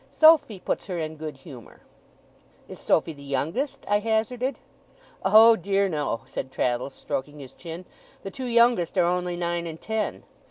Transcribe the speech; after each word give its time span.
Sophy 0.09 0.59
puts 0.59 0.87
her 0.87 0.97
in 0.97 1.15
good 1.15 1.37
humour!' 1.37 1.81
'Is 2.67 2.79
Sophy 2.79 3.13
the 3.13 3.21
youngest?' 3.21 3.85
I 3.87 3.99
hazarded. 3.99 4.57
'Oh 5.23 5.55
dear, 5.55 5.87
no!' 5.89 6.21
said 6.25 6.51
Traddles, 6.51 6.95
stroking 6.95 7.37
his 7.37 7.53
chin. 7.53 7.85
'The 8.23 8.31
two 8.31 8.45
youngest 8.47 8.97
are 8.97 9.05
only 9.05 9.35
nine 9.35 9.67
and 9.67 9.79
ten. 9.79 10.23